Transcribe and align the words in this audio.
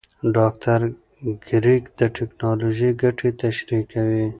ډاکټر 0.35 0.81
کریګ 1.47 1.83
د 1.99 2.01
ټېکنالوژۍ 2.15 2.91
ګټې 3.01 3.29
تشریح 3.41 3.83
کوي. 3.91 4.25